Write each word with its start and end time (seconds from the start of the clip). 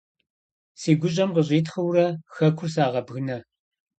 Си 0.79 0.91
гущӏэм 0.99 1.29
къыщӏитхъыурэ 1.35 2.05
хэкур 2.33 2.67
сагъэбгынэ. 2.73 3.37